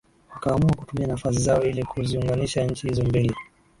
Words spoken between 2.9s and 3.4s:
mbili